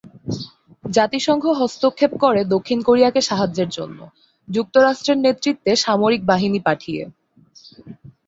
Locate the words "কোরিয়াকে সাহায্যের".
2.81-3.69